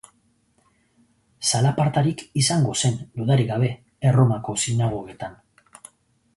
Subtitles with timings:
[1.49, 3.71] Zalapartarik izango zen, dudarik gabe,
[4.13, 5.41] Erromako sinagogetan.